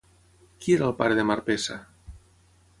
[0.63, 1.79] Qui era el pare de Marpessa?